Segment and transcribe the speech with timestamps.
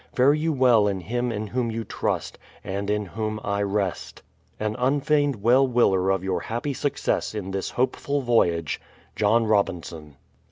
[0.15, 4.23] Fare you well in Him in Whom you trust, and in Whom I rest.
[4.59, 8.81] An unfeigned well wilier of your happy success in this hopeful voyage,
[9.15, 10.15] JOHN ROBINSON.